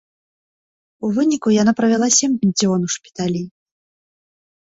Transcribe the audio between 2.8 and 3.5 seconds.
у шпіталі.